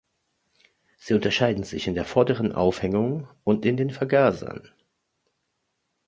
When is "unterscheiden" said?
1.13-1.61